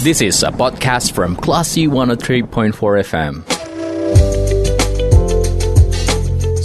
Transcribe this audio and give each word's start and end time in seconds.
This 0.00 0.24
is 0.24 0.40
a 0.40 0.48
podcast 0.48 1.12
from 1.12 1.36
Classy 1.36 1.84
103.4 1.84 2.72
FM. 3.04 3.44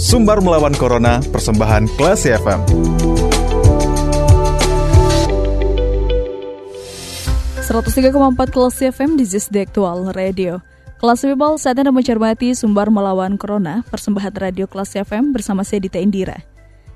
Sumbar 0.00 0.40
melawan 0.40 0.72
Corona, 0.72 1.20
persembahan 1.20 1.84
Classy 2.00 2.32
FM. 2.32 2.64
empat 8.16 8.48
kelas 8.56 8.80
FM 8.80 9.20
di 9.20 9.28
Zis 9.28 9.52
The 9.52 9.68
Actual 9.68 10.16
Radio. 10.16 10.64
Kelas 10.96 11.20
People 11.20 11.60
saatnya 11.60 11.84
Anda 11.84 11.92
mencermati 11.92 12.56
Sumbar 12.56 12.88
Melawan 12.88 13.36
Corona, 13.36 13.84
persembahan 13.92 14.32
radio 14.32 14.64
kelas 14.64 14.96
FM 14.96 15.36
bersama 15.36 15.60
saya 15.60 15.84
Dita 15.84 16.00
Indira. 16.00 16.40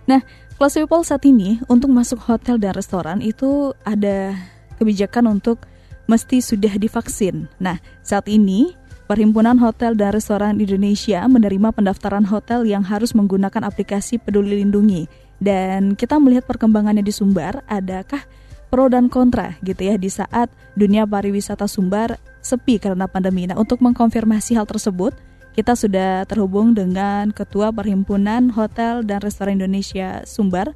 Nah, 0.08 0.24
kelas 0.56 0.72
People 0.72 1.04
saat 1.04 1.20
ini 1.28 1.60
untuk 1.68 1.92
masuk 1.92 2.16
hotel 2.24 2.56
dan 2.56 2.72
restoran 2.72 3.20
itu 3.20 3.76
ada 3.84 4.32
kebijakan 4.80 5.36
untuk 5.36 5.68
mesti 6.10 6.42
sudah 6.42 6.74
divaksin. 6.74 7.46
Nah, 7.62 7.78
saat 8.02 8.26
ini 8.26 8.74
Perhimpunan 9.10 9.58
Hotel 9.58 9.98
dan 9.98 10.14
Restoran 10.14 10.62
Indonesia 10.62 11.26
menerima 11.26 11.74
pendaftaran 11.74 12.22
hotel 12.30 12.62
yang 12.62 12.86
harus 12.86 13.10
menggunakan 13.10 13.66
aplikasi 13.66 14.22
Peduli 14.22 14.62
Lindungi. 14.62 15.10
Dan 15.42 15.98
kita 15.98 16.22
melihat 16.22 16.46
perkembangannya 16.46 17.02
di 17.02 17.10
Sumbar, 17.10 17.66
adakah 17.66 18.22
pro 18.70 18.86
dan 18.86 19.10
kontra 19.10 19.58
gitu 19.66 19.82
ya 19.82 19.98
di 19.98 20.06
saat 20.06 20.46
dunia 20.78 21.10
pariwisata 21.10 21.66
Sumbar 21.66 22.22
sepi 22.38 22.78
karena 22.78 23.10
pandemi. 23.10 23.50
Nah, 23.50 23.58
untuk 23.58 23.82
mengkonfirmasi 23.82 24.54
hal 24.54 24.70
tersebut, 24.70 25.10
kita 25.58 25.74
sudah 25.74 26.22
terhubung 26.30 26.78
dengan 26.78 27.34
Ketua 27.34 27.74
Perhimpunan 27.74 28.54
Hotel 28.54 29.02
dan 29.02 29.26
Restoran 29.26 29.58
Indonesia 29.58 30.22
Sumbar, 30.22 30.70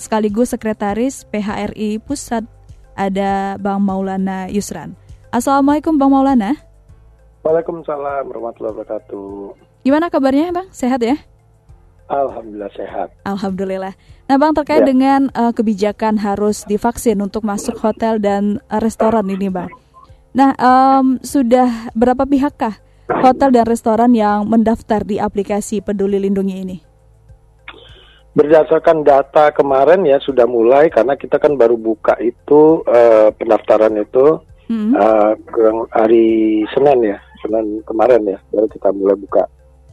sekaligus 0.00 0.56
Sekretaris 0.56 1.28
PHRI 1.28 2.00
Pusat 2.00 2.48
ada 2.98 3.54
Bang 3.62 3.86
Maulana 3.86 4.50
Yusran. 4.50 4.98
Assalamualaikum 5.30 5.94
Bang 5.94 6.10
Maulana. 6.10 6.58
Waalaikumsalam 7.46 8.26
warahmatullahi 8.26 8.74
wabarakatuh. 8.74 9.54
Gimana 9.86 10.10
kabarnya 10.10 10.50
Bang? 10.50 10.66
Sehat 10.74 10.98
ya? 11.06 11.14
Alhamdulillah 12.10 12.72
sehat. 12.74 13.08
Alhamdulillah. 13.22 13.94
Nah 14.26 14.36
Bang 14.36 14.56
terkait 14.58 14.82
ya. 14.82 14.88
dengan 14.90 15.30
uh, 15.36 15.54
kebijakan 15.54 16.18
harus 16.18 16.66
divaksin 16.66 17.22
untuk 17.22 17.46
masuk 17.46 17.78
hotel 17.78 18.18
dan 18.18 18.58
uh, 18.66 18.82
restoran 18.82 19.30
ini 19.30 19.46
Bang. 19.46 19.70
Nah 20.34 20.56
um, 20.58 21.22
sudah 21.22 21.92
berapa 21.94 22.26
pihakkah 22.26 22.80
hotel 23.08 23.54
dan 23.54 23.64
restoran 23.64 24.12
yang 24.16 24.48
mendaftar 24.48 25.04
di 25.04 25.20
aplikasi 25.20 25.80
Peduli 25.80 26.18
Lindungi 26.18 26.56
ini? 26.58 26.87
Berdasarkan 28.36 29.02
data 29.02 29.50
kemarin 29.50 30.04
ya 30.06 30.20
sudah 30.22 30.46
mulai 30.46 30.92
karena 30.92 31.18
kita 31.18 31.40
kan 31.40 31.58
baru 31.58 31.74
buka 31.74 32.14
itu 32.22 32.84
uh, 32.86 33.34
pendaftaran 33.34 33.98
itu 33.98 34.38
hmm. 34.70 34.94
uh, 34.94 35.32
hari 35.90 36.62
Senin 36.70 37.16
ya, 37.16 37.18
Senin 37.42 37.82
kemarin 37.82 38.22
ya 38.28 38.38
baru 38.52 38.68
kita 38.70 38.94
mulai 38.94 39.16
buka 39.18 39.48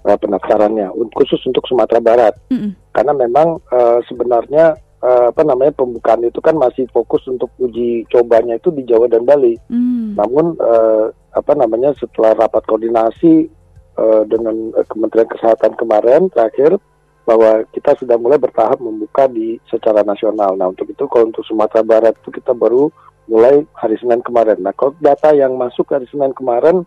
uh, 0.05 0.17
pendaftarannya 0.19 0.93
khusus 1.15 1.41
untuk 1.49 1.65
Sumatera 1.65 2.03
Barat. 2.03 2.33
Hmm. 2.53 2.77
Karena 2.93 3.17
memang 3.17 3.57
uh, 3.73 3.99
sebenarnya 4.05 4.77
uh, 5.01 5.33
apa 5.33 5.41
namanya 5.41 5.73
pembukaan 5.73 6.21
itu 6.21 6.37
kan 6.41 6.55
masih 6.55 6.85
fokus 6.93 7.25
untuk 7.25 7.49
uji 7.57 8.05
cobanya 8.13 8.61
itu 8.61 8.69
di 8.69 8.85
Jawa 8.85 9.09
dan 9.09 9.25
Bali. 9.25 9.57
Hmm. 9.69 10.13
Namun 10.13 10.59
uh, 10.61 11.09
apa 11.35 11.53
namanya 11.57 11.91
setelah 11.97 12.37
rapat 12.37 12.63
koordinasi 12.69 13.49
uh, 13.97 14.23
dengan 14.29 14.71
Kementerian 14.87 15.29
Kesehatan 15.29 15.73
kemarin 15.75 16.29
terakhir 16.31 16.77
bahwa 17.25 17.65
kita 17.73 17.97
sudah 17.97 18.15
mulai 18.21 18.37
bertahap 18.37 18.77
membuka 18.77 19.25
di 19.25 19.57
secara 19.65 20.05
nasional. 20.05 20.53
Nah 20.53 20.69
untuk 20.69 20.85
itu 20.85 21.09
kalau 21.09 21.33
untuk 21.33 21.41
Sumatera 21.41 21.81
Barat 21.81 22.13
itu 22.21 22.29
kita 22.29 22.53
baru 22.53 22.93
mulai 23.25 23.65
hari 23.73 23.97
Senin 23.97 24.21
kemarin. 24.21 24.61
Nah 24.61 24.71
kalau 24.77 24.93
data 25.01 25.33
yang 25.33 25.57
masuk 25.57 25.89
hari 25.89 26.05
Senin 26.07 26.31
kemarin 26.37 26.85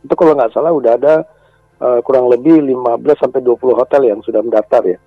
itu 0.00 0.14
kalau 0.16 0.32
nggak 0.32 0.56
salah 0.56 0.72
udah 0.72 0.96
ada 0.96 1.14
uh, 1.84 2.00
kurang 2.00 2.32
lebih 2.32 2.64
15 2.64 3.20
sampai 3.20 3.44
20 3.44 3.76
hotel 3.76 4.02
yang 4.08 4.20
sudah 4.24 4.40
mendaftar 4.40 4.82
ya. 4.88 4.98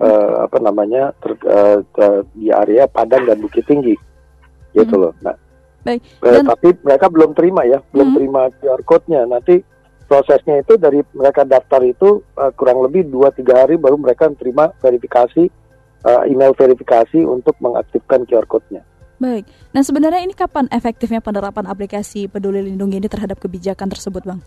Uh, 0.00 0.48
apa 0.48 0.56
namanya 0.64 1.12
ter, 1.20 1.36
uh, 1.44 1.84
uh, 1.84 2.20
di 2.32 2.48
area 2.48 2.88
Padang 2.88 3.28
dan 3.28 3.36
Bukit 3.36 3.68
Tinggi 3.68 3.94
gitu 4.74 4.94
hmm. 4.96 5.02
loh. 5.06 5.12
Nah, 5.22 5.36
Baik. 5.84 6.00
Dan... 6.18 6.44
Uh, 6.44 6.56
tapi 6.56 6.68
mereka 6.82 7.06
belum 7.12 7.30
terima 7.36 7.62
ya, 7.68 7.78
belum 7.92 8.12
hmm. 8.12 8.16
terima 8.16 8.42
QR 8.58 8.82
code-nya. 8.84 9.28
Nanti 9.28 9.60
prosesnya 10.10 10.58
itu 10.58 10.74
dari 10.74 11.06
mereka 11.14 11.46
daftar 11.46 11.78
itu 11.86 12.26
uh, 12.34 12.50
kurang 12.58 12.82
lebih 12.82 13.06
2-3 13.06 13.46
hari 13.54 13.74
baru 13.78 13.94
mereka 13.94 14.26
terima 14.34 14.74
verifikasi 14.82 15.46
uh, 16.02 16.26
email 16.26 16.50
verifikasi 16.58 17.22
untuk 17.22 17.54
mengaktifkan 17.62 18.26
QR 18.26 18.42
code-nya. 18.50 18.82
Baik. 19.22 19.46
Nah 19.70 19.86
sebenarnya 19.86 20.26
ini 20.26 20.34
kapan 20.34 20.66
efektifnya 20.74 21.22
penerapan 21.22 21.70
aplikasi 21.70 22.26
Peduli 22.26 22.58
Lindungi 22.66 22.98
ini 22.98 23.06
terhadap 23.06 23.38
kebijakan 23.38 23.86
tersebut, 23.86 24.26
Bang? 24.26 24.42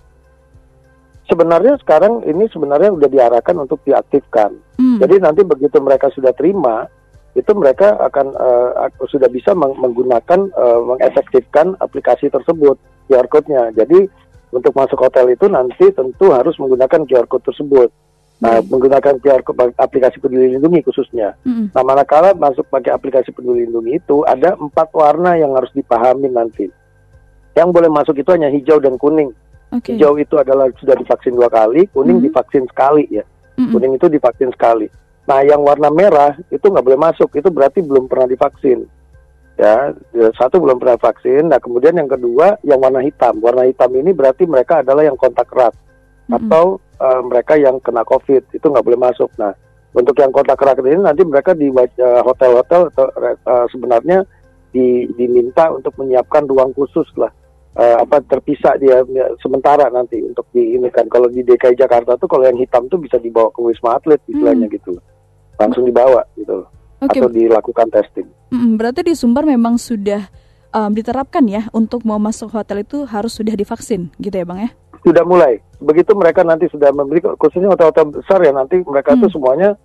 Sebenarnya 1.31 1.79
sekarang 1.79 2.27
ini 2.27 2.51
sebenarnya 2.51 2.91
sudah 2.91 3.07
diarahkan 3.07 3.55
untuk 3.55 3.79
diaktifkan. 3.87 4.51
Hmm. 4.75 4.99
Jadi 4.99 5.23
nanti 5.23 5.47
begitu 5.47 5.79
mereka 5.79 6.11
sudah 6.11 6.35
terima, 6.35 6.83
itu 7.31 7.47
mereka 7.55 7.95
akan 8.01 8.35
uh, 8.35 8.89
sudah 9.07 9.31
bisa 9.31 9.55
menggunakan 9.55 10.51
uh, 10.51 10.81
mengefektifkan 10.83 11.79
aplikasi 11.79 12.27
tersebut 12.27 12.75
QR 13.07 13.29
code-nya. 13.31 13.71
Jadi 13.71 14.09
untuk 14.53 14.73
masuk 14.77 15.01
hotel 15.01 15.33
itu 15.33 15.49
nanti 15.49 15.89
tentu 15.89 16.29
harus 16.29 16.53
menggunakan 16.61 17.09
QR 17.09 17.25
code 17.25 17.49
tersebut. 17.49 17.89
Nah, 18.43 18.59
hmm. 18.59 18.69
menggunakan 18.69 19.15
QR 19.23 19.41
code 19.41 19.73
aplikasi 19.81 20.21
Peduli 20.21 20.53
Lindungi 20.53 20.85
khususnya. 20.85 21.33
Hmm. 21.41 21.73
Nah, 21.73 21.81
manakala 21.81 22.37
masuk 22.37 22.69
pakai 22.69 22.93
aplikasi 22.93 23.33
Peduli 23.33 23.65
Lindungi 23.65 23.97
itu 23.97 24.21
ada 24.29 24.53
empat 24.53 24.93
warna 24.93 25.33
yang 25.35 25.57
harus 25.57 25.73
dipahami 25.73 26.29
nanti. 26.29 26.69
Yang 27.57 27.69
boleh 27.73 27.89
masuk 27.89 28.15
itu 28.17 28.29
hanya 28.33 28.53
hijau 28.53 28.77
dan 28.77 29.01
kuning. 29.01 29.33
Okay. 29.73 29.97
Hijau 29.97 30.21
itu 30.21 30.37
adalah 30.37 30.69
sudah 30.77 30.93
divaksin 30.93 31.33
dua 31.33 31.49
kali, 31.49 31.89
kuning 31.89 32.21
hmm. 32.21 32.25
divaksin 32.29 32.69
sekali 32.69 33.09
ya. 33.09 33.25
Hmm. 33.57 33.73
Kuning 33.73 33.97
itu 33.97 34.05
divaksin 34.05 34.53
sekali. 34.53 34.85
Nah, 35.25 35.39
yang 35.41 35.63
warna 35.63 35.89
merah 35.89 36.35
itu 36.51 36.67
nggak 36.67 36.83
boleh 36.83 36.99
masuk, 36.99 37.31
itu 37.33 37.47
berarti 37.47 37.79
belum 37.81 38.11
pernah 38.11 38.27
divaksin 38.27 38.85
ya, 39.57 39.93
ya 40.13 40.27
satu 40.37 40.61
belum 40.61 40.81
pernah 40.81 40.97
vaksin. 40.97 41.49
Nah 41.49 41.59
kemudian 41.61 41.97
yang 41.97 42.09
kedua 42.09 42.57
yang 42.65 42.81
warna 42.81 43.01
hitam. 43.01 43.37
Warna 43.39 43.67
hitam 43.69 43.91
ini 43.93 44.11
berarti 44.13 44.49
mereka 44.49 44.81
adalah 44.81 45.05
yang 45.05 45.17
kontak 45.17 45.49
erat. 45.53 45.75
Mm-hmm. 46.23 46.39
atau 46.47 46.79
uh, 47.03 47.19
mereka 47.19 47.59
yang 47.59 47.83
kena 47.83 48.07
covid. 48.07 48.47
Itu 48.55 48.71
nggak 48.71 48.85
boleh 48.85 48.99
masuk. 48.99 49.29
Nah 49.35 49.51
untuk 49.93 50.15
yang 50.17 50.31
kontak 50.31 50.57
erat 50.63 50.79
ini 50.81 51.03
nanti 51.03 51.21
mereka 51.27 51.51
di 51.51 51.67
uh, 51.69 52.21
hotel-hotel 52.23 52.89
atau 52.95 53.05
uh, 53.43 53.67
sebenarnya 53.69 54.23
di, 54.73 55.05
diminta 55.19 55.69
untuk 55.69 55.93
menyiapkan 55.99 56.47
ruang 56.47 56.71
khusus 56.73 57.05
lah. 57.19 57.29
Uh, 57.73 58.05
apa 58.05 58.21
terpisah 58.29 58.77
dia 58.77 59.01
sementara 59.41 59.89
nanti 59.89 60.21
untuk 60.23 60.47
di 60.55 60.79
ini 60.79 60.87
kan. 60.87 61.11
Kalau 61.11 61.27
di 61.27 61.43
DKI 61.43 61.75
Jakarta 61.75 62.15
tuh 62.15 62.29
kalau 62.31 62.47
yang 62.47 62.57
hitam 62.57 62.87
tuh 62.87 63.01
bisa 63.01 63.19
dibawa 63.19 63.51
ke 63.51 63.59
wisma 63.59 63.99
atlet 63.99 64.21
istilahnya 64.31 64.71
hmm. 64.71 64.75
gitu. 64.79 64.93
Langsung 65.59 65.83
dibawa 65.83 66.23
gitu. 66.39 66.63
loh 66.63 66.82
okay. 67.07 67.19
atau 67.21 67.31
dilakukan 67.31 67.87
testing. 67.91 68.27
Hmm, 68.49 68.75
berarti 68.79 69.01
di 69.05 69.13
Sumbar 69.13 69.43
memang 69.43 69.79
sudah 69.79 70.27
um, 70.73 70.91
diterapkan 70.91 71.45
ya 71.45 71.69
untuk 71.71 72.03
mau 72.03 72.17
masuk 72.17 72.51
hotel 72.51 72.83
itu 72.83 73.05
harus 73.05 73.37
sudah 73.37 73.53
divaksin 73.53 74.09
gitu 74.17 74.33
ya 74.33 74.45
bang 74.45 74.59
ya? 74.67 74.69
Sudah 75.03 75.23
mulai. 75.23 75.61
Begitu 75.83 76.15
mereka 76.15 76.41
nanti 76.41 76.71
sudah 76.71 76.89
membeli 76.95 77.19
khususnya 77.19 77.71
hotel-hotel 77.71 78.15
besar 78.15 78.39
ya 78.41 78.51
nanti 78.55 78.81
mereka 78.83 79.13
hmm. 79.13 79.21
tuh 79.27 79.29
semuanya 79.35 79.75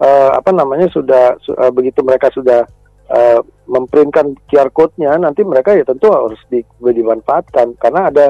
uh, 0.00 0.30
apa 0.34 0.50
namanya 0.54 0.86
sudah 0.90 1.36
uh, 1.36 1.70
begitu 1.74 2.00
mereka 2.06 2.30
sudah 2.32 2.64
uh, 3.10 3.40
memprintkan 3.68 4.38
QR 4.48 4.72
code-nya 4.72 5.18
nanti 5.20 5.44
mereka 5.44 5.74
ya 5.76 5.84
tentu 5.84 6.08
harus 6.08 6.38
di, 6.48 6.64
dimanfaatkan 6.80 7.76
karena 7.76 8.08
ada 8.08 8.26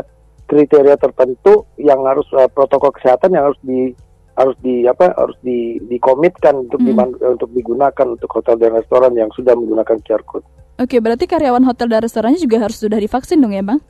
kriteria 0.49 0.97
tertentu 0.97 1.69
yang 1.77 2.01
harus 2.09 2.25
uh, 2.33 2.49
protokol 2.49 2.91
kesehatan 2.97 3.37
yang 3.37 3.53
harus 3.53 3.61
di 3.61 3.93
harus 4.39 4.55
di 4.63 4.87
apa 4.87 5.11
harus 5.19 5.35
di 5.43 5.83
dikomitkan 5.91 6.63
untuk 6.63 6.79
hmm. 6.79 6.87
diman, 6.87 7.09
untuk 7.35 7.51
digunakan 7.51 8.07
untuk 8.07 8.31
hotel 8.31 8.55
dan 8.55 8.79
restoran 8.79 9.11
yang 9.19 9.27
sudah 9.35 9.59
menggunakan 9.59 9.99
QR 10.07 10.23
code. 10.23 10.47
Oke, 10.79 11.03
berarti 11.03 11.27
karyawan 11.27 11.67
hotel 11.67 11.91
dan 11.91 12.07
restorannya 12.07 12.39
juga 12.39 12.63
harus 12.63 12.79
sudah 12.79 13.03
divaksin 13.03 13.43
dong 13.43 13.51
ya, 13.51 13.67
Bang? 13.67 13.83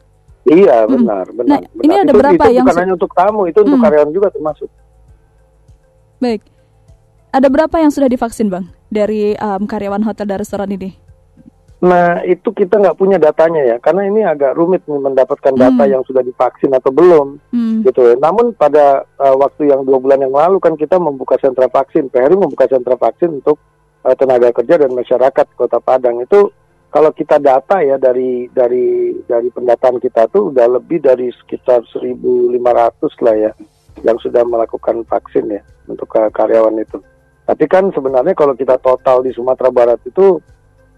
Iya, 0.48 0.88
benar, 0.88 1.28
hmm. 1.28 1.36
benar. 1.36 1.60
Nah, 1.60 1.60
benar. 1.68 1.84
ini 1.84 1.94
ada 2.00 2.08
itu, 2.08 2.20
berapa 2.24 2.44
itu 2.48 2.56
yang 2.56 2.64
bukan 2.64 2.80
hanya 2.80 2.92
untuk 2.96 3.12
tamu, 3.12 3.42
itu 3.44 3.58
hmm. 3.60 3.66
untuk 3.68 3.80
karyawan 3.84 4.10
juga 4.16 4.28
termasuk. 4.32 4.70
Baik. 6.16 6.40
Ada 7.28 7.48
berapa 7.52 7.76
yang 7.76 7.92
sudah 7.92 8.08
divaksin, 8.08 8.48
Bang? 8.48 8.72
Dari 8.88 9.36
um, 9.36 9.68
karyawan 9.68 10.00
hotel 10.00 10.24
dan 10.24 10.40
restoran 10.40 10.72
ini? 10.72 10.96
Nah 11.78 12.26
itu 12.26 12.50
kita 12.50 12.82
nggak 12.82 12.98
punya 12.98 13.22
datanya 13.22 13.62
ya, 13.62 13.76
karena 13.78 14.02
ini 14.10 14.26
agak 14.26 14.58
rumit 14.58 14.82
nih 14.90 14.98
mendapatkan 14.98 15.54
data 15.54 15.84
hmm. 15.86 15.92
yang 15.94 16.02
sudah 16.02 16.26
divaksin 16.26 16.74
atau 16.74 16.90
belum, 16.90 17.38
hmm. 17.54 17.86
gitu. 17.86 18.02
Ya. 18.02 18.14
Namun 18.18 18.50
pada 18.58 19.06
uh, 19.14 19.36
waktu 19.38 19.70
yang 19.70 19.86
dua 19.86 20.02
bulan 20.02 20.18
yang 20.18 20.34
lalu 20.34 20.58
kan 20.58 20.74
kita 20.74 20.98
membuka 20.98 21.38
sentra 21.38 21.70
vaksin, 21.70 22.10
PRI 22.10 22.34
membuka 22.34 22.66
sentra 22.66 22.98
vaksin 22.98 23.38
untuk 23.38 23.62
uh, 24.02 24.14
tenaga 24.18 24.50
kerja 24.58 24.74
dan 24.74 24.90
masyarakat 24.90 25.46
Kota 25.54 25.78
Padang 25.78 26.18
itu 26.18 26.50
kalau 26.90 27.14
kita 27.14 27.38
data 27.38 27.78
ya 27.78 27.94
dari 27.94 28.50
dari 28.50 29.14
dari 29.22 29.48
pendataan 29.52 30.02
kita 30.02 30.26
tuh 30.34 30.50
udah 30.50 30.80
lebih 30.82 30.98
dari 30.98 31.30
sekitar 31.30 31.86
1.500 31.94 32.58
lah 33.22 33.36
ya 33.38 33.52
yang 34.02 34.18
sudah 34.18 34.42
melakukan 34.42 35.06
vaksin 35.06 35.46
ya 35.46 35.62
untuk 35.86 36.10
uh, 36.18 36.26
karyawan 36.34 36.74
itu. 36.82 36.98
Tapi 37.48 37.64
kan 37.70 37.88
sebenarnya 37.94 38.34
kalau 38.34 38.52
kita 38.58 38.76
total 38.82 39.22
di 39.22 39.32
Sumatera 39.32 39.72
Barat 39.72 40.02
itu 40.04 40.42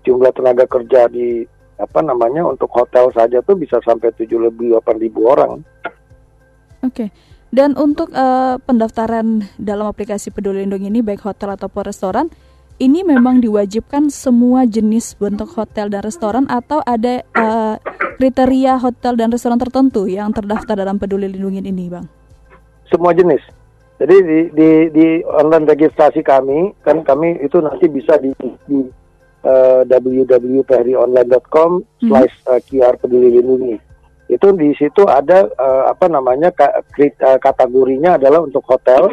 jumlah 0.04 0.32
tenaga 0.32 0.64
kerja 0.66 1.06
di 1.08 1.44
apa 1.80 2.00
namanya 2.04 2.44
untuk 2.44 2.68
hotel 2.76 3.08
saja 3.16 3.40
tuh 3.40 3.56
bisa 3.56 3.80
sampai 3.80 4.12
tujuh 4.12 4.36
lebih 4.36 4.76
delapan 4.76 4.96
ribu 5.00 5.20
orang. 5.26 5.52
Oke. 6.84 6.92
Okay. 6.92 7.08
Dan 7.50 7.74
untuk 7.74 8.14
uh, 8.14 8.62
pendaftaran 8.62 9.42
dalam 9.58 9.90
aplikasi 9.90 10.30
Peduli 10.30 10.62
Lindungi 10.62 10.86
ini 10.86 11.02
baik 11.02 11.26
hotel 11.26 11.58
ataupun 11.58 11.82
restoran 11.82 12.30
ini 12.78 13.02
memang 13.02 13.42
diwajibkan 13.42 14.06
semua 14.08 14.64
jenis 14.64 15.18
bentuk 15.18 15.50
hotel 15.58 15.90
dan 15.90 16.00
restoran 16.00 16.46
atau 16.46 16.78
ada 16.86 17.26
uh, 17.34 17.74
kriteria 18.16 18.78
hotel 18.78 19.18
dan 19.18 19.34
restoran 19.34 19.58
tertentu 19.58 20.06
yang 20.06 20.30
terdaftar 20.30 20.78
dalam 20.78 20.96
Peduli 20.96 21.26
Lindungi 21.26 21.66
ini, 21.66 21.90
Bang? 21.90 22.06
Semua 22.86 23.10
jenis. 23.12 23.42
Jadi 24.00 24.16
di, 24.24 24.38
di, 24.56 24.70
di 24.94 25.06
online 25.28 25.68
registrasi 25.68 26.24
kami 26.24 26.72
kan 26.80 27.04
kami 27.04 27.36
itu 27.44 27.60
nanti 27.60 27.84
bisa 27.84 28.16
di, 28.16 28.32
di 28.64 28.80
uh, 29.44 29.82
www.perionline.com 29.86 31.70
hmm. 31.80 32.08
slash 32.08 32.34
uh, 32.48 32.60
QR 32.64 32.96
peduli 33.00 33.40
lindungi. 33.40 33.76
Itu 34.30 34.54
di 34.54 34.70
situ 34.78 35.02
ada 35.10 35.50
uh, 35.58 35.90
apa 35.90 36.06
namanya 36.06 36.54
kategorinya 37.42 38.14
adalah 38.14 38.46
untuk 38.46 38.62
hotel. 38.66 39.10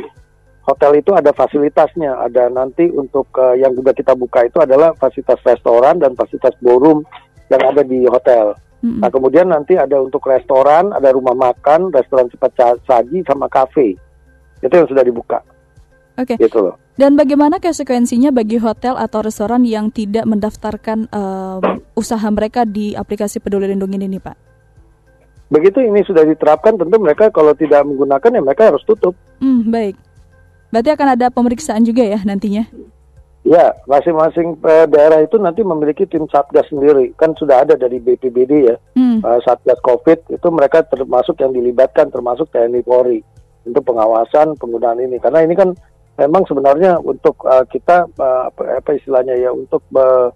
Hotel 0.67 0.99
itu 0.99 1.15
ada 1.15 1.31
fasilitasnya, 1.31 2.27
ada 2.27 2.51
nanti 2.51 2.91
untuk 2.91 3.31
uh, 3.39 3.55
yang 3.55 3.71
juga 3.71 3.95
kita 3.95 4.11
buka 4.19 4.45
itu 4.45 4.59
adalah 4.59 4.91
fasilitas 4.99 5.39
restoran 5.47 5.95
dan 6.03 6.11
fasilitas 6.13 6.51
ballroom 6.59 7.07
yang 7.47 7.63
ada 7.63 7.87
di 7.87 8.03
hotel. 8.03 8.51
Hmm. 8.83 8.99
Nah 9.01 9.09
kemudian 9.09 9.47
nanti 9.49 9.79
ada 9.79 9.97
untuk 9.97 10.21
restoran, 10.27 10.91
ada 10.91 11.09
rumah 11.15 11.33
makan, 11.33 11.89
restoran 11.95 12.27
cepat 12.29 12.83
saji 12.83 13.23
sama 13.25 13.47
kafe 13.47 13.95
itu 14.61 14.73
yang 14.73 14.89
sudah 14.89 15.03
dibuka. 15.05 15.39
Oke. 16.17 16.33
Okay. 16.33 16.49
Gitu 16.49 16.59
loh. 16.61 16.75
Dan 16.97 17.13
bagaimana 17.13 17.61
konsekuensinya 17.61 18.33
bagi 18.33 18.57
hotel 18.57 18.97
atau 18.97 19.21
restoran 19.21 19.61
yang 19.61 19.93
tidak 19.93 20.25
mendaftarkan 20.25 21.05
um, 21.13 21.61
usaha 21.93 22.25
mereka 22.33 22.65
di 22.65 22.97
aplikasi 22.97 23.37
Peduli 23.37 23.69
Lindungi 23.69 24.01
ini, 24.01 24.17
Pak? 24.17 24.33
Begitu 25.53 25.85
ini 25.85 26.01
sudah 26.01 26.25
diterapkan, 26.25 26.73
tentu 26.73 26.97
mereka 26.97 27.29
kalau 27.29 27.53
tidak 27.53 27.85
menggunakan 27.85 28.33
ya 28.33 28.41
mereka 28.41 28.73
harus 28.73 28.81
tutup. 28.81 29.13
Hmm, 29.37 29.69
baik. 29.69 29.93
Berarti 30.73 30.89
akan 30.97 31.07
ada 31.13 31.29
pemeriksaan 31.29 31.85
juga 31.85 32.01
ya 32.01 32.17
nantinya? 32.25 32.65
Ya, 33.45 33.77
masing-masing 33.85 34.57
uh, 34.65 34.89
daerah 34.89 35.21
itu 35.21 35.37
nanti 35.37 35.61
memiliki 35.61 36.09
tim 36.09 36.25
satgas 36.33 36.65
sendiri. 36.67 37.13
Kan 37.13 37.37
sudah 37.37 37.61
ada 37.61 37.77
dari 37.77 38.01
BPBD 38.01 38.73
ya, 38.73 38.75
hmm. 38.97 39.21
uh, 39.21 39.39
satgas 39.45 39.77
COVID 39.85 40.33
itu 40.33 40.47
mereka 40.49 40.81
termasuk 40.81 41.37
yang 41.45 41.53
dilibatkan, 41.53 42.09
termasuk 42.09 42.49
TNI 42.49 42.81
Polri 42.81 43.21
untuk 43.69 43.85
pengawasan 43.85 44.57
penggunaan 44.57 45.03
ini 45.03 45.19
karena 45.19 45.43
ini 45.43 45.53
kan 45.53 45.75
memang 46.17 46.43
sebenarnya 46.49 46.97
untuk 46.97 47.37
uh, 47.45 47.63
kita 47.69 48.09
uh, 48.17 48.49
apa, 48.49 48.81
apa 48.81 48.89
istilahnya 48.97 49.37
ya 49.37 49.53
untuk 49.53 49.85
uh, 49.93 50.33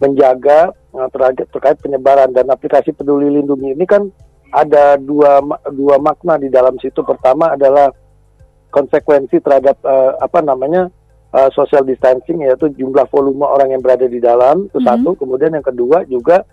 menjaga 0.00 0.72
uh, 0.92 1.08
terkait, 1.08 1.48
terkait 1.48 1.76
penyebaran 1.80 2.30
dan 2.32 2.48
aplikasi 2.52 2.92
peduli 2.92 3.32
lindungi 3.32 3.72
ini 3.72 3.84
kan 3.88 4.08
ada 4.52 5.00
dua 5.00 5.40
dua 5.72 5.96
makna 5.96 6.36
di 6.36 6.52
dalam 6.52 6.76
situ. 6.78 7.00
Pertama 7.00 7.56
adalah 7.56 7.88
konsekuensi 8.70 9.40
terhadap 9.40 9.80
uh, 9.82 10.20
apa 10.20 10.44
namanya 10.44 10.92
uh, 11.32 11.48
social 11.56 11.82
distancing 11.82 12.44
yaitu 12.44 12.68
jumlah 12.76 13.08
volume 13.08 13.46
orang 13.46 13.72
yang 13.72 13.82
berada 13.82 14.04
di 14.04 14.20
dalam 14.20 14.68
itu 14.68 14.78
mm 14.78 14.84
-hmm. 14.84 14.88
satu. 14.90 15.10
Kemudian 15.16 15.56
yang 15.56 15.64
kedua 15.64 16.04
juga 16.04 16.44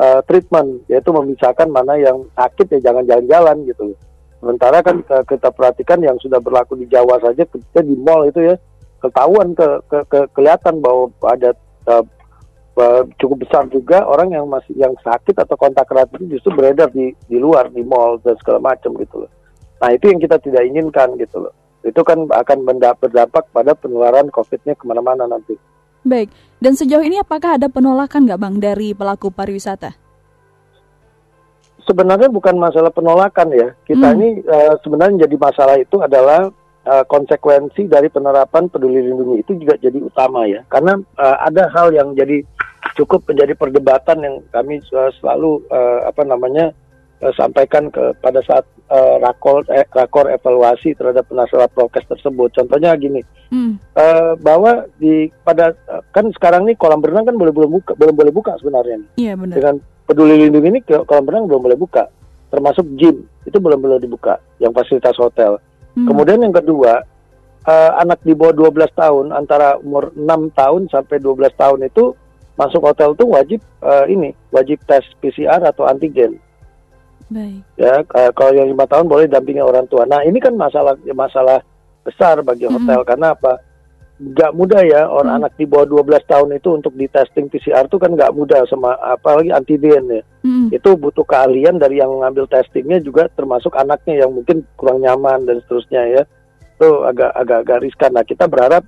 uh, 0.00 0.20
treatment 0.26 0.82
yaitu 0.90 1.12
memisahkan 1.12 1.68
mana 1.70 2.00
yang 2.00 2.26
sakit 2.34 2.66
ya 2.78 2.90
jangan 2.90 3.04
jalan-jalan 3.06 3.56
gitu 3.68 3.94
Sementara 4.42 4.82
kan 4.82 5.06
kita 5.06 5.54
perhatikan 5.54 6.02
yang 6.02 6.18
sudah 6.18 6.42
berlaku 6.42 6.74
di 6.74 6.90
Jawa 6.90 7.22
saja 7.22 7.46
ketika 7.46 7.78
di 7.78 7.94
mall 7.94 8.26
itu 8.26 8.42
ya 8.42 8.58
ketahuan 8.98 9.54
ke, 9.54 9.68
ke, 9.86 9.98
ke 10.10 10.18
kelihatan 10.34 10.82
bahwa 10.82 11.14
ada 11.30 11.54
uh, 11.86 12.02
uh, 12.74 13.06
cukup 13.22 13.46
besar 13.46 13.70
juga 13.70 14.02
orang 14.02 14.34
yang 14.34 14.50
masih 14.50 14.74
yang 14.74 14.98
sakit 14.98 15.38
atau 15.38 15.54
kontak 15.54 15.86
erat 15.94 16.10
itu 16.18 16.38
justru 16.38 16.58
beredar 16.58 16.90
di 16.90 17.14
di 17.30 17.38
luar 17.38 17.70
di 17.70 17.86
mall 17.86 18.18
dan 18.26 18.34
segala 18.42 18.74
macam 18.74 18.98
gitu 18.98 19.22
loh. 19.22 19.30
Nah 19.78 19.94
itu 19.94 20.10
yang 20.10 20.18
kita 20.18 20.42
tidak 20.42 20.66
inginkan 20.66 21.14
gitu 21.22 21.38
loh. 21.38 21.54
Itu 21.86 22.02
kan 22.02 22.26
akan 22.26 22.66
berdampak 22.98 23.46
pada 23.54 23.78
penularan 23.78 24.26
COVID-nya 24.26 24.74
ke 24.74 24.84
mana-mana 24.90 25.30
nanti. 25.30 25.54
Baik, 26.02 26.34
dan 26.58 26.74
sejauh 26.74 27.06
ini 27.06 27.22
apakah 27.22 27.62
ada 27.62 27.70
penolakan 27.70 28.26
nggak 28.26 28.42
bang 28.42 28.54
dari 28.58 28.90
pelaku 28.90 29.30
pariwisata? 29.30 30.01
Sebenarnya 31.86 32.28
bukan 32.32 32.56
masalah 32.58 32.90
penolakan 32.90 33.48
ya. 33.52 33.68
Kita 33.86 34.12
hmm. 34.12 34.16
ini 34.18 34.28
uh, 34.46 34.74
sebenarnya 34.82 35.26
jadi 35.26 35.36
masalah 35.38 35.76
itu 35.78 36.00
adalah 36.02 36.50
uh, 36.86 37.04
konsekuensi 37.06 37.86
dari 37.86 38.08
penerapan 38.10 38.68
peduli 38.70 39.02
lindungi 39.02 39.42
itu 39.42 39.52
juga 39.58 39.78
jadi 39.78 39.98
utama 39.98 40.46
ya. 40.46 40.62
Karena 40.70 40.98
uh, 40.98 41.36
ada 41.42 41.68
hal 41.70 41.94
yang 41.94 42.14
jadi 42.14 42.42
cukup 42.98 43.24
menjadi 43.28 43.54
perdebatan 43.56 44.18
yang 44.20 44.36
kami 44.52 44.82
uh, 44.92 45.10
selalu 45.20 45.62
uh, 45.70 46.08
apa 46.08 46.22
namanya 46.26 46.74
uh, 47.22 47.32
sampaikan 47.38 47.88
ke 47.88 48.12
pada 48.20 48.42
saat 48.44 48.66
uh, 48.92 49.16
rakor 49.22 49.64
eh, 49.72 49.86
rakor 49.88 50.28
evaluasi 50.28 50.92
terhadap 50.92 51.24
penasehat 51.30 51.70
prokes 51.72 52.04
tersebut. 52.10 52.52
Contohnya 52.52 52.92
gini, 52.98 53.22
hmm. 53.48 53.80
uh, 53.96 54.34
bahwa 54.42 54.84
di 54.98 55.30
pada 55.46 55.72
uh, 55.88 56.02
kan 56.12 56.28
sekarang 56.34 56.68
nih 56.68 56.76
kolam 56.76 57.00
renang 57.00 57.24
kan 57.24 57.36
boleh 57.38 57.54
belum 57.54 57.70
buka 57.80 57.92
belum 57.96 58.14
boleh 58.14 58.32
buka 58.34 58.52
sebenarnya. 58.60 59.00
Iya 59.16 59.38
benar. 59.38 59.56
Dengan 59.56 59.76
peduli 60.06 60.46
lindungi 60.46 60.68
ini 60.68 60.80
kolam 60.84 61.26
renang 61.28 61.46
belum 61.48 61.62
boleh 61.70 61.78
buka, 61.78 62.08
termasuk 62.52 62.84
gym 62.98 63.24
itu 63.46 63.58
belum 63.58 63.78
boleh 63.80 63.98
dibuka, 63.98 64.38
yang 64.62 64.70
fasilitas 64.74 65.16
hotel. 65.18 65.58
Hmm. 65.96 66.08
Kemudian 66.08 66.40
yang 66.40 66.54
kedua, 66.54 67.04
uh, 67.66 67.90
anak 68.00 68.22
di 68.24 68.32
bawah 68.32 68.54
12 68.54 68.92
tahun 68.94 69.24
antara 69.34 69.78
umur 69.78 70.10
6 70.14 70.52
tahun 70.54 70.82
sampai 70.90 71.16
12 71.20 71.52
tahun 71.54 71.80
itu 71.86 72.14
masuk 72.56 72.84
hotel 72.84 73.16
itu 73.16 73.24
wajib 73.26 73.60
uh, 73.82 74.04
ini, 74.06 74.36
wajib 74.52 74.78
tes 74.84 75.04
PCR 75.18 75.60
atau 75.64 75.88
antigen. 75.88 76.36
Baik. 77.32 77.64
Ya, 77.80 78.04
uh, 78.04 78.30
kalau 78.36 78.52
yang 78.52 78.68
lima 78.68 78.84
tahun 78.84 79.08
boleh 79.08 79.24
dampingi 79.24 79.64
orang 79.64 79.88
tua. 79.88 80.04
Nah, 80.04 80.20
ini 80.20 80.36
kan 80.36 80.52
masalah 80.52 80.94
masalah 81.16 81.64
besar 82.04 82.44
bagi 82.44 82.68
hmm. 82.68 82.74
hotel 82.76 83.00
hmm. 83.00 83.08
karena 83.08 83.26
apa? 83.32 83.52
Nggak 84.20 84.52
mudah 84.52 84.82
ya 84.84 85.08
orang 85.08 85.34
hmm. 85.34 85.38
anak 85.42 85.52
di 85.56 85.64
bawah 85.64 85.88
12 85.88 86.30
tahun 86.30 86.48
itu 86.54 86.68
untuk 86.70 86.92
di 86.94 87.08
testing 87.08 87.48
PCR 87.48 87.88
itu 87.88 87.96
kan 87.96 88.12
nggak 88.12 88.34
mudah 88.36 88.62
sama 88.68 88.94
apalagi 89.00 89.50
antigen 89.50 90.04
ya. 90.06 90.22
Hmm. 90.44 90.68
Itu 90.68 90.94
butuh 90.94 91.24
keahlian 91.24 91.80
dari 91.80 91.98
yang 91.98 92.12
mengambil 92.12 92.44
testingnya 92.46 93.00
juga 93.00 93.26
termasuk 93.32 93.72
anaknya 93.74 94.26
yang 94.26 94.30
mungkin 94.30 94.62
kurang 94.76 95.02
nyaman 95.02 95.48
dan 95.48 95.58
seterusnya 95.64 96.02
ya. 96.12 96.22
Itu 96.76 97.02
agak 97.08 97.34
agak 97.34 97.58
agak 97.66 97.78
riskan. 97.82 98.12
Nah 98.14 98.22
kita 98.22 98.46
berharap 98.46 98.84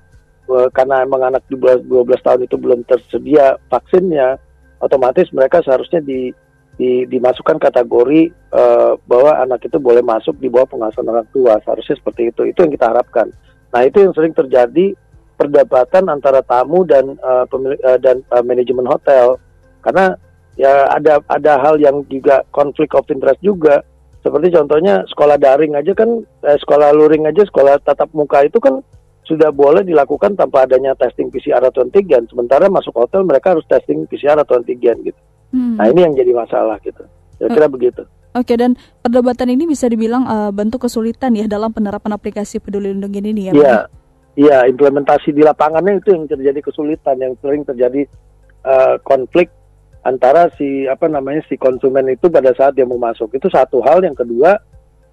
uh, 0.47 0.69
karena 0.71 1.03
emang 1.03 1.25
anak 1.25 1.43
di 1.49 1.57
bawah 1.57 1.81
12 1.81 2.27
tahun 2.27 2.41
itu 2.47 2.57
belum 2.61 2.81
tersedia 2.87 3.57
vaksinnya, 3.73 4.37
otomatis 4.85 5.33
mereka 5.35 5.65
seharusnya 5.65 6.05
di, 6.05 6.31
di 6.77 7.09
dimasukkan 7.11 7.59
kategori 7.59 8.31
uh, 8.53 9.01
bahwa 9.09 9.41
anak 9.41 9.67
itu 9.67 9.81
boleh 9.81 10.05
masuk 10.05 10.37
di 10.39 10.47
bawah 10.47 10.69
pengawasan 10.69 11.11
orang 11.11 11.27
tua. 11.33 11.59
Seharusnya 11.65 11.97
seperti 11.97 12.31
itu. 12.31 12.43
Itu 12.45 12.63
yang 12.63 12.73
kita 12.77 12.93
harapkan. 12.93 13.35
Nah 13.75 13.83
itu 13.83 13.99
yang 13.99 14.15
sering 14.15 14.31
terjadi 14.31 14.95
perdebatan 15.35 16.07
antara 16.09 16.41
tamu 16.41 16.87
dan 16.87 17.19
uh, 17.21 17.45
pemilik 17.51 17.79
uh, 17.83 17.99
dan 17.99 18.23
uh, 18.31 18.43
manajemen 18.43 18.87
hotel 18.87 19.37
karena 19.83 20.17
ya 20.55 20.87
ada 20.91 21.19
ada 21.27 21.59
hal 21.61 21.77
yang 21.83 22.07
juga 22.07 22.47
konflik 22.55 22.95
of 22.95 23.07
interest 23.11 23.43
juga 23.43 23.83
seperti 24.25 24.57
contohnya 24.57 25.05
sekolah 25.05 25.37
daring 25.37 25.77
aja 25.77 25.93
kan 25.93 26.25
eh, 26.25 26.57
sekolah 26.57 26.97
luring 26.97 27.29
aja 27.29 27.45
sekolah 27.45 27.77
tatap 27.85 28.09
muka 28.17 28.41
itu 28.47 28.57
kan 28.57 28.81
sudah 29.25 29.53
boleh 29.53 29.85
dilakukan 29.85 30.37
tanpa 30.37 30.65
adanya 30.65 30.97
testing 30.97 31.29
PCR 31.29 31.61
atau 31.61 31.85
antigen 31.85 32.25
sementara 32.33 32.73
masuk 32.73 32.97
hotel 32.97 33.21
mereka 33.27 33.53
harus 33.53 33.67
testing 33.69 34.09
PCR 34.09 34.41
atau 34.41 34.57
antigen 34.57 34.97
gitu 35.05 35.21
hmm. 35.53 35.77
nah 35.77 35.91
ini 35.93 36.09
yang 36.09 36.15
jadi 36.17 36.33
masalah 36.33 36.81
gitu 36.81 37.05
kira-kira 37.37 37.69
uh. 37.69 37.73
begitu 37.73 38.05
Oke 38.35 38.59
dan 38.59 38.75
perdebatan 38.99 39.47
ini 39.55 39.63
bisa 39.63 39.87
dibilang 39.87 40.27
uh, 40.27 40.51
bentuk 40.51 40.83
kesulitan 40.83 41.39
ya 41.39 41.47
dalam 41.47 41.71
penerapan 41.71 42.19
aplikasi 42.19 42.59
Peduli 42.59 42.91
Lindungi 42.91 43.23
ini 43.23 43.43
ya. 43.47 43.53
Iya, 43.55 43.79
Iya, 44.35 44.67
implementasi 44.67 45.31
di 45.31 45.47
lapangannya 45.47 46.03
itu 46.03 46.11
yang 46.11 46.27
terjadi 46.27 46.59
kesulitan, 46.59 47.23
yang 47.23 47.39
sering 47.39 47.63
terjadi 47.63 48.03
uh, 48.67 48.99
konflik 49.07 49.47
antara 50.03 50.51
si 50.59 50.91
apa 50.91 51.07
namanya 51.07 51.47
si 51.47 51.55
konsumen 51.55 52.11
itu 52.11 52.27
pada 52.27 52.51
saat 52.51 52.75
dia 52.75 52.83
mau 52.83 52.99
masuk. 52.99 53.31
Itu 53.31 53.47
satu 53.47 53.79
hal. 53.87 54.03
Yang 54.03 54.27
kedua, 54.27 54.59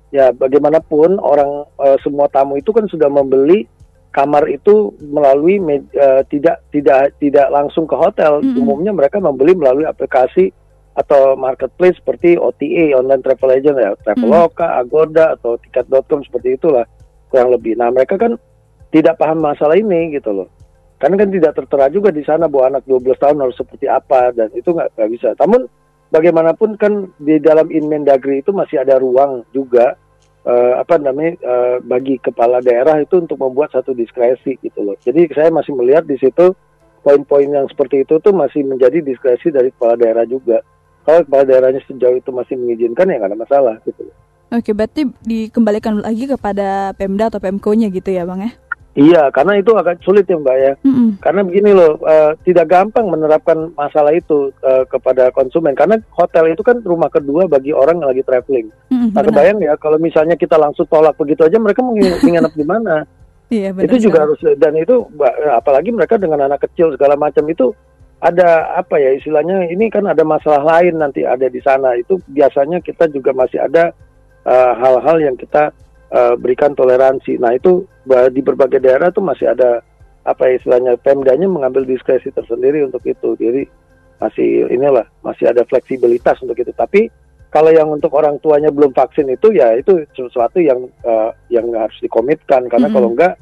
ya 0.10 0.34
bagaimanapun 0.34 1.22
orang 1.22 1.70
uh, 1.78 1.98
semua 2.02 2.34
tamu 2.34 2.58
itu 2.58 2.74
kan 2.74 2.90
sudah 2.90 3.14
membeli 3.14 3.70
kamar 4.12 4.44
itu 4.52 4.92
melalui 5.00 5.62
uh, 5.96 6.26
tidak 6.28 6.66
tidak 6.74 7.14
tidak 7.22 7.48
langsung 7.54 7.86
ke 7.86 7.94
hotel. 7.94 8.42
Mm 8.42 8.58
-hmm. 8.58 8.62
Umumnya 8.66 8.92
mereka 8.92 9.22
membeli 9.22 9.54
melalui 9.54 9.86
aplikasi 9.86 10.50
atau 10.92 11.40
marketplace 11.40 11.96
seperti 12.02 12.36
OTA 12.36 12.98
online 13.00 13.24
travel 13.24 13.56
agent 13.56 13.78
ya, 13.80 13.96
Traveloka, 14.02 14.68
mm 14.68 14.74
-hmm. 14.76 14.82
Agoda 14.84 15.26
atau 15.40 15.56
tiket.com 15.62 16.26
seperti 16.28 16.60
itulah 16.60 16.84
kurang 17.32 17.56
lebih. 17.56 17.80
Nah, 17.80 17.88
mereka 17.96 18.20
kan 18.20 18.36
tidak 18.92 19.18
paham 19.18 19.40
masalah 19.40 19.80
ini 19.80 20.14
gitu 20.14 20.32
loh. 20.36 20.48
Karena 21.02 21.18
kan 21.18 21.34
tidak 21.34 21.58
tertera 21.58 21.90
juga 21.90 22.14
di 22.14 22.22
sana 22.22 22.46
bahwa 22.46 22.78
anak 22.78 22.86
12 22.86 23.18
tahun 23.18 23.42
harus 23.42 23.58
seperti 23.58 23.90
apa 23.90 24.30
dan 24.38 24.54
itu 24.54 24.70
nggak 24.70 25.10
bisa. 25.10 25.34
Namun 25.42 25.66
bagaimanapun 26.14 26.78
kan 26.78 27.10
di 27.18 27.42
dalam 27.42 27.74
Inmendagri 27.74 28.46
itu 28.46 28.54
masih 28.54 28.86
ada 28.86 29.02
ruang 29.02 29.42
juga 29.50 29.98
uh, 30.46 30.78
apa 30.78 31.02
namanya 31.02 31.42
uh, 31.42 31.76
bagi 31.82 32.22
kepala 32.22 32.62
daerah 32.62 33.02
itu 33.02 33.18
untuk 33.18 33.42
membuat 33.42 33.74
satu 33.74 33.98
diskresi 33.98 34.62
gitu 34.62 34.86
loh. 34.86 34.94
Jadi 35.02 35.26
saya 35.34 35.50
masih 35.50 35.74
melihat 35.74 36.06
di 36.06 36.22
situ 36.22 36.54
poin-poin 37.02 37.50
yang 37.50 37.66
seperti 37.66 38.06
itu 38.06 38.22
tuh 38.22 38.34
masih 38.36 38.62
menjadi 38.62 39.02
diskresi 39.02 39.50
dari 39.50 39.74
kepala 39.74 39.98
daerah 39.98 40.26
juga. 40.30 40.62
Kalau 41.02 41.26
kepala 41.26 41.50
daerahnya 41.50 41.82
sejauh 41.90 42.22
itu 42.22 42.30
masih 42.30 42.62
mengizinkan 42.62 43.10
ya 43.10 43.18
nggak 43.18 43.32
ada 43.34 43.40
masalah 43.42 43.76
gitu. 43.90 44.06
Oke, 44.52 44.76
berarti 44.76 45.08
dikembalikan 45.24 46.04
lagi 46.04 46.28
kepada 46.28 46.92
Pemda 47.00 47.32
atau 47.32 47.40
Pemko-nya 47.40 47.88
gitu 47.88 48.12
ya, 48.12 48.28
Bang 48.28 48.44
ya? 48.44 48.52
Iya, 48.92 49.32
karena 49.32 49.56
itu 49.56 49.72
agak 49.72 50.04
sulit 50.04 50.28
ya 50.28 50.36
Mbak 50.36 50.58
ya. 50.60 50.74
Mm 50.84 50.92
-hmm. 50.92 51.10
Karena 51.24 51.42
begini 51.48 51.72
loh, 51.72 51.96
uh, 52.04 52.36
tidak 52.44 52.68
gampang 52.68 53.08
menerapkan 53.08 53.72
masalah 53.80 54.12
itu 54.12 54.52
uh, 54.68 54.84
kepada 54.84 55.32
konsumen. 55.32 55.72
Karena 55.72 55.96
hotel 56.12 56.52
itu 56.52 56.60
kan 56.60 56.84
rumah 56.84 57.08
kedua 57.08 57.48
bagi 57.48 57.72
orang 57.72 58.04
yang 58.04 58.12
lagi 58.12 58.24
traveling. 58.28 58.68
Mm 58.92 58.98
-hmm, 59.00 59.10
nah, 59.16 59.24
kebayang 59.24 59.60
ya 59.64 59.74
kalau 59.80 59.96
misalnya 59.96 60.36
kita 60.36 60.60
langsung 60.60 60.84
tolak 60.92 61.16
begitu 61.16 61.48
aja, 61.48 61.56
mereka 61.56 61.80
mau 61.80 61.96
nginep 61.96 62.52
di 62.52 62.66
mana? 62.68 63.08
Iya, 63.52 63.76
benar 63.76 63.92
itu 63.92 64.08
juga 64.08 64.24
harus 64.24 64.40
dan 64.56 64.74
itu 64.80 64.96
apalagi 65.52 65.92
mereka 65.92 66.16
dengan 66.16 66.48
anak 66.48 66.64
kecil 66.72 66.96
segala 66.96 67.20
macam 67.20 67.44
itu 67.52 67.76
ada 68.24 68.80
apa 68.80 68.96
ya 68.96 69.12
istilahnya 69.20 69.68
ini 69.68 69.92
kan 69.92 70.08
ada 70.08 70.24
masalah 70.24 70.64
lain 70.64 70.96
nanti 70.96 71.28
ada 71.28 71.52
di 71.52 71.60
sana 71.60 72.00
itu 72.00 72.16
biasanya 72.32 72.80
kita 72.80 73.12
juga 73.12 73.36
masih 73.36 73.60
ada 73.60 73.92
eh, 74.48 74.72
hal-hal 74.80 75.18
uh, 75.20 75.24
yang 75.28 75.36
kita 75.36 75.76
uh, 76.12 76.36
berikan 76.38 76.76
toleransi. 76.76 77.40
Nah 77.42 77.56
itu 77.56 77.88
di 78.08 78.42
berbagai 78.44 78.84
daerah 78.84 79.10
tuh 79.10 79.24
masih 79.24 79.52
ada 79.52 79.82
apa 80.22 80.52
ya, 80.52 80.62
istilahnya 80.62 81.00
Pemdanya 81.02 81.50
mengambil 81.50 81.88
diskresi 81.88 82.30
tersendiri 82.30 82.86
untuk 82.86 83.02
itu. 83.08 83.34
Jadi 83.40 83.66
masih 84.22 84.70
inilah 84.70 85.08
masih 85.26 85.50
ada 85.50 85.66
fleksibilitas 85.66 86.38
untuk 86.46 86.60
itu. 86.60 86.70
Tapi 86.76 87.10
kalau 87.52 87.74
yang 87.74 87.92
untuk 87.92 88.14
orang 88.16 88.38
tuanya 88.40 88.72
belum 88.72 88.96
vaksin 88.96 89.28
itu 89.28 89.52
ya 89.52 89.76
itu 89.76 90.08
sesuatu 90.16 90.62
yang 90.62 90.88
uh, 91.04 91.36
yang 91.52 91.68
harus 91.76 91.98
dikomitkan 92.00 92.70
karena 92.72 92.88
mm 92.88 92.94
-hmm. 92.94 92.96
kalau 92.96 93.10
enggak 93.12 93.34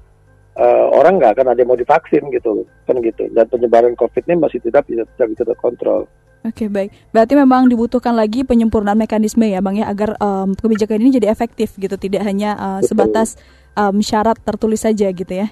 uh, 0.57 0.87
orang 0.97 1.21
nggak 1.21 1.37
akan 1.37 1.47
ada 1.53 1.59
yang 1.61 1.69
mau 1.69 1.77
divaksin 1.77 2.23
gitu 2.33 2.65
kan 2.89 2.97
gitu 3.05 3.29
dan 3.37 3.45
penyebaran 3.45 3.93
covid 3.93 4.25
ini 4.25 4.41
masih 4.41 4.59
tidak 4.65 4.89
bisa 4.89 5.05
tidak 5.15 5.27
bisa 5.37 5.43
terkontrol. 5.45 6.09
Oke 6.39 6.65
okay, 6.65 6.67
baik, 6.71 6.95
berarti 7.11 7.35
memang 7.35 7.67
dibutuhkan 7.67 8.15
lagi 8.15 8.47
penyempurnaan 8.47 8.95
mekanisme 8.95 9.43
ya 9.43 9.59
bang 9.59 9.83
ya 9.83 9.91
agar 9.91 10.15
um, 10.23 10.55
kebijakan 10.55 11.03
ini 11.03 11.19
jadi 11.19 11.27
efektif 11.27 11.75
gitu, 11.75 11.99
tidak 11.99 12.23
hanya 12.23 12.55
uh, 12.55 12.79
sebatas 12.79 13.35
um, 13.75 13.99
syarat 13.99 14.39
tertulis 14.47 14.79
saja 14.79 15.11
gitu 15.11 15.33
ya. 15.35 15.51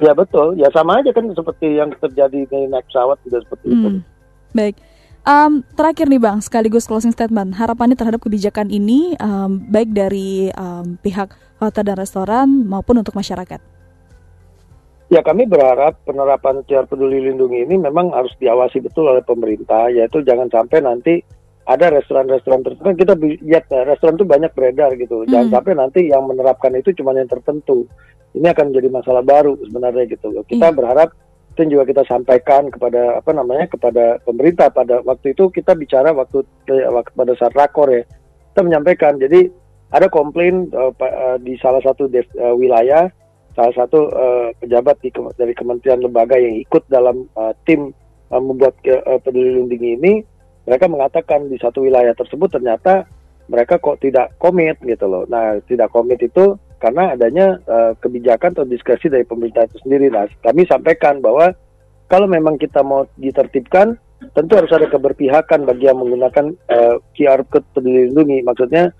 Ya 0.00 0.16
betul, 0.16 0.56
ya 0.56 0.72
sama 0.72 1.04
aja 1.04 1.12
kan 1.12 1.28
seperti 1.28 1.76
yang 1.76 1.92
terjadi 2.00 2.40
di 2.48 2.58
naik 2.72 2.88
pesawat 2.88 3.20
juga 3.20 3.44
seperti 3.44 3.66
hmm. 3.68 3.76
itu. 3.76 3.88
Baik. 4.56 4.76
Um, 5.22 5.62
terakhir 5.78 6.10
nih 6.10 6.18
Bang, 6.18 6.42
sekaligus 6.42 6.88
closing 6.88 7.14
statement, 7.14 7.54
harapannya 7.54 7.94
terhadap 7.94 8.24
kebijakan 8.24 8.72
ini 8.72 9.14
um, 9.22 9.60
baik 9.70 9.94
dari 9.94 10.50
um, 10.56 10.98
pihak 10.98 11.36
hotel 11.62 11.84
dan 11.86 11.96
restoran 12.00 12.48
maupun 12.66 12.98
untuk 12.98 13.14
masyarakat. 13.14 13.62
Ya 15.12 15.20
kami 15.20 15.44
berharap 15.44 16.00
penerapan 16.08 16.64
QR 16.64 16.88
Peduli 16.88 17.20
Lindungi 17.20 17.68
ini 17.68 17.76
memang 17.76 18.16
harus 18.16 18.32
diawasi 18.40 18.80
betul 18.80 19.12
oleh 19.12 19.20
pemerintah, 19.20 19.92
yaitu 19.92 20.24
jangan 20.24 20.48
sampai 20.48 20.80
nanti 20.80 21.20
ada 21.68 21.92
restoran-restoran 21.92 22.64
tertentu 22.64 22.82
kan 22.88 22.96
kita 22.96 23.14
lihat 23.20 23.68
ya, 23.68 23.84
restoran 23.84 24.16
itu 24.16 24.24
banyak 24.24 24.56
beredar 24.56 24.96
gitu, 24.96 25.28
jangan 25.28 25.52
hmm. 25.52 25.54
sampai 25.54 25.72
nanti 25.76 26.00
yang 26.08 26.24
menerapkan 26.24 26.72
itu 26.72 26.96
cuma 26.96 27.12
yang 27.12 27.28
tertentu. 27.28 27.84
Ini 28.32 28.56
akan 28.56 28.72
menjadi 28.72 28.88
masalah 28.88 29.20
baru 29.20 29.52
sebenarnya 29.60 30.08
gitu. 30.16 30.32
Kita 30.48 30.72
hmm. 30.72 30.76
berharap 30.80 31.12
itu 31.52 31.76
juga 31.76 31.84
kita 31.84 32.08
sampaikan 32.08 32.72
kepada 32.72 33.20
apa 33.20 33.30
namanya 33.36 33.68
kepada 33.68 34.16
pemerintah 34.24 34.72
pada 34.72 35.04
waktu 35.04 35.36
itu 35.36 35.52
kita 35.52 35.76
bicara 35.76 36.16
waktu 36.16 36.40
eh, 36.72 36.88
pada 36.88 37.36
saat 37.36 37.52
rakor 37.52 37.92
ya 37.92 38.08
kita 38.56 38.60
menyampaikan 38.64 39.20
jadi 39.20 39.52
ada 39.92 40.08
komplain 40.08 40.72
uh, 40.72 40.88
uh, 40.88 41.36
di 41.36 41.60
salah 41.60 41.84
satu 41.84 42.08
des, 42.08 42.24
uh, 42.40 42.56
wilayah 42.56 43.12
salah 43.52 43.74
satu 43.76 44.08
uh, 44.08 44.48
pejabat 44.58 44.96
di, 45.04 45.10
dari 45.36 45.52
kementerian 45.52 46.00
lembaga 46.00 46.36
yang 46.40 46.56
ikut 46.60 46.88
dalam 46.88 47.28
uh, 47.36 47.52
tim 47.68 47.92
uh, 48.32 48.42
membuat 48.42 48.76
uh, 48.86 49.20
peduli 49.20 49.60
lindungi 49.60 49.90
ini 50.00 50.12
mereka 50.64 50.86
mengatakan 50.86 51.50
di 51.50 51.58
satu 51.58 51.84
wilayah 51.84 52.14
tersebut 52.16 52.48
ternyata 52.48 53.04
mereka 53.50 53.76
kok 53.76 54.00
tidak 54.00 54.32
komit 54.40 54.80
gitu 54.80 55.04
loh 55.04 55.28
nah 55.28 55.58
tidak 55.68 55.92
komit 55.92 56.22
itu 56.22 56.56
karena 56.82 57.14
adanya 57.14 57.62
uh, 57.70 57.94
kebijakan 58.02 58.58
atau 58.58 58.66
diskresi 58.66 59.06
dari 59.06 59.22
pemerintah 59.22 59.70
itu 59.70 59.78
sendiri. 59.86 60.10
Nah, 60.10 60.26
kami 60.42 60.66
sampaikan 60.66 61.22
bahwa 61.22 61.54
kalau 62.10 62.26
memang 62.26 62.58
kita 62.58 62.82
mau 62.82 63.06
ditertibkan, 63.14 63.94
tentu 64.34 64.58
harus 64.58 64.74
ada 64.74 64.90
keberpihakan 64.90 65.62
bagi 65.62 65.86
yang 65.86 66.02
menggunakan 66.02 66.50
uh, 66.74 66.98
QR 67.14 67.46
code 67.46 67.64
peduli 67.70 68.10
lindungi. 68.10 68.42
Maksudnya 68.42 68.90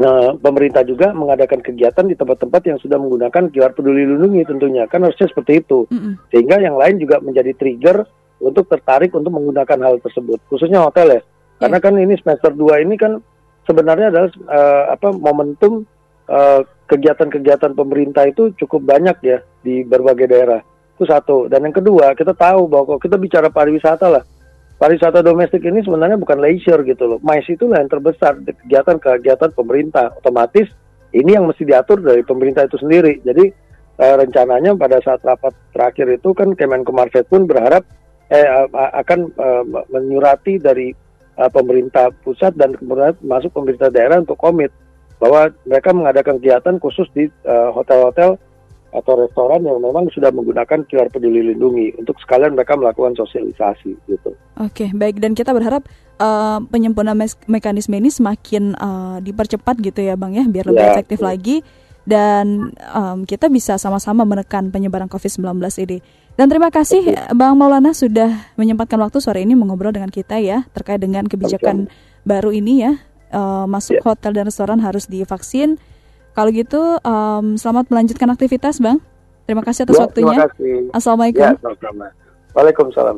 uh, 0.00 0.32
pemerintah 0.40 0.86
juga 0.86 1.12
mengadakan 1.12 1.60
kegiatan 1.60 2.06
di 2.06 2.16
tempat-tempat 2.16 2.62
yang 2.64 2.78
sudah 2.80 2.96
menggunakan 2.96 3.52
QR 3.52 3.72
peduli 3.76 4.08
lindungi 4.08 4.46
tentunya. 4.48 4.88
Kan 4.88 5.04
harusnya 5.04 5.28
seperti 5.28 5.60
itu. 5.60 5.84
Mm 5.90 5.98
-hmm. 5.98 6.12
Sehingga 6.32 6.56
yang 6.62 6.76
lain 6.78 6.96
juga 7.02 7.20
menjadi 7.20 7.52
trigger 7.52 8.06
untuk 8.42 8.66
tertarik 8.66 9.14
untuk 9.14 9.30
menggunakan 9.30 9.78
hal 9.86 10.02
tersebut, 10.02 10.42
khususnya 10.50 10.82
hotel 10.82 11.18
ya. 11.18 11.22
Karena 11.62 11.78
kan 11.78 11.94
ini 11.94 12.18
semester 12.18 12.50
2 12.50 12.82
ini 12.82 12.98
kan 12.98 13.22
sebenarnya 13.62 14.10
adalah 14.10 14.30
uh, 14.50 14.84
apa 14.98 15.14
momentum 15.14 15.86
uh, 16.26 16.66
kegiatan-kegiatan 16.90 17.72
pemerintah 17.78 18.26
itu 18.26 18.50
cukup 18.58 18.82
banyak 18.82 19.16
ya 19.22 19.38
di 19.62 19.86
berbagai 19.86 20.26
daerah. 20.26 20.60
Itu 20.98 21.06
satu. 21.06 21.46
Dan 21.46 21.70
yang 21.70 21.76
kedua, 21.78 22.18
kita 22.18 22.34
tahu 22.34 22.66
bahwa 22.66 22.84
kalau 22.94 23.00
kita 23.00 23.16
bicara 23.16 23.48
pariwisata 23.48 24.10
lah, 24.10 24.24
pariwisata 24.82 25.22
domestik 25.22 25.62
ini 25.62 25.78
sebenarnya 25.86 26.18
bukan 26.18 26.42
leisure 26.42 26.82
gitu 26.82 27.06
loh. 27.06 27.18
MICE 27.22 27.54
itulah 27.54 27.78
yang 27.78 27.86
terbesar 27.86 28.34
kegiatan-kegiatan 28.42 29.54
pemerintah. 29.54 30.10
Otomatis 30.18 30.66
ini 31.14 31.38
yang 31.38 31.46
mesti 31.46 31.62
diatur 31.62 32.02
dari 32.02 32.26
pemerintah 32.26 32.66
itu 32.66 32.82
sendiri. 32.82 33.22
Jadi 33.22 33.46
eh, 34.02 34.14
rencananya 34.18 34.74
pada 34.74 34.98
saat 34.98 35.22
rapat 35.22 35.54
terakhir 35.70 36.10
itu 36.18 36.34
kan 36.34 36.58
Kemenko 36.58 36.90
Market 36.90 37.30
pun 37.30 37.46
berharap 37.46 37.86
eh, 38.26 38.42
akan 38.74 39.30
eh, 39.30 39.62
menyurati 39.86 40.58
dari 40.58 40.90
eh, 41.38 41.50
pemerintah 41.54 42.10
pusat 42.26 42.58
dan 42.58 42.74
kemudian 42.74 43.14
masuk 43.22 43.54
pemerintah 43.54 43.86
daerah 43.86 44.18
untuk 44.18 44.34
komit 44.34 44.74
bahwa 45.22 45.54
mereka 45.62 45.94
mengadakan 45.94 46.42
kegiatan 46.42 46.82
khusus 46.82 47.06
di 47.14 47.30
eh, 47.30 47.68
hotel-hotel 47.70 48.34
uh, 48.34 48.51
atau 48.92 49.16
restoran 49.16 49.64
yang 49.64 49.80
memang 49.80 50.12
sudah 50.12 50.28
menggunakan 50.28 50.84
QR 50.84 51.08
Peduli 51.08 51.40
Lindungi 51.40 51.96
untuk 51.96 52.20
sekalian 52.20 52.52
mereka 52.52 52.76
melakukan 52.76 53.16
sosialisasi 53.16 53.96
gitu. 54.04 54.36
Oke, 54.60 54.92
baik 54.92 55.16
dan 55.16 55.32
kita 55.32 55.56
berharap 55.56 55.88
uh, 56.20 56.60
penyempurnaan 56.68 57.16
me 57.16 57.26
mekanisme 57.48 57.96
ini 57.96 58.12
semakin 58.12 58.76
uh, 58.76 59.18
dipercepat 59.24 59.80
gitu 59.80 60.04
ya, 60.04 60.14
Bang 60.20 60.36
ya, 60.36 60.44
biar 60.44 60.68
lebih 60.68 60.84
ya, 60.84 60.92
efektif 60.92 61.24
ya. 61.24 61.32
lagi 61.32 61.56
dan 62.02 62.74
um, 62.92 63.22
kita 63.22 63.46
bisa 63.46 63.78
sama-sama 63.78 64.26
menekan 64.26 64.68
penyebaran 64.74 65.06
COVID-19 65.06 65.56
ini. 65.86 65.98
Dan 66.34 66.48
terima 66.48 66.72
kasih 66.72 67.02
Oke. 67.12 67.36
Bang 67.36 67.56
Maulana 67.56 67.92
sudah 67.96 68.52
menyempatkan 68.56 68.98
waktu 69.00 69.20
sore 69.20 69.44
ini 69.44 69.52
mengobrol 69.56 69.92
dengan 69.92 70.08
kita 70.08 70.40
ya 70.40 70.64
terkait 70.72 70.98
dengan 70.98 71.28
kebijakan 71.28 71.86
Oke. 71.88 71.94
baru 72.24 72.50
ini 72.52 72.88
ya 72.88 72.92
uh, 73.32 73.64
masuk 73.68 74.00
yeah. 74.00 74.04
hotel 74.04 74.32
dan 74.36 74.44
restoran 74.48 74.78
harus 74.80 75.08
divaksin. 75.08 75.80
Kalau 76.32 76.48
gitu, 76.48 76.80
um, 77.04 77.60
selamat 77.60 77.92
melanjutkan 77.92 78.28
aktivitas, 78.32 78.80
Bang. 78.80 79.04
Terima 79.44 79.60
kasih 79.60 79.84
atas 79.84 80.00
ya, 80.00 80.02
waktunya. 80.08 80.32
Terima 80.32 80.48
kasih. 80.48 80.74
Assalamualaikum. 80.96 81.44
Ya, 81.44 81.52
sama-sama. 81.60 82.06
Waalaikumsalam. 82.56 83.16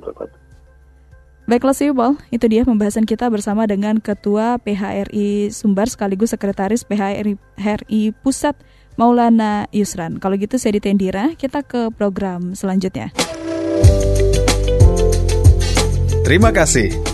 Baiklah 1.44 1.76
Siubal, 1.76 2.16
itu 2.32 2.48
dia 2.48 2.64
pembahasan 2.64 3.04
kita 3.04 3.28
bersama 3.28 3.68
dengan 3.68 4.00
Ketua 4.00 4.56
PHRI 4.64 5.52
Sumbar 5.52 5.92
sekaligus 5.92 6.32
Sekretaris 6.32 6.88
PHRI 6.88 7.36
HRI 7.60 8.16
Pusat 8.24 8.56
Maulana 8.96 9.68
Yusran. 9.68 10.16
Kalau 10.18 10.40
gitu 10.40 10.56
saya 10.56 10.80
Ditendira, 10.80 11.36
kita 11.36 11.60
ke 11.60 11.92
program 11.92 12.56
selanjutnya. 12.56 13.12
Terima 16.24 16.48
kasih. 16.48 17.13